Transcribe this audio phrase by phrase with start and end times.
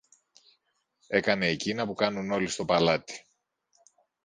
[1.07, 3.25] Έκανε εκείνα που κάνουν όλοι στο παλάτι.